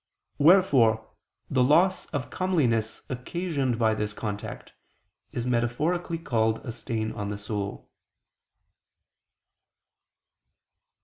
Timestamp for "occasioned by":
3.07-3.93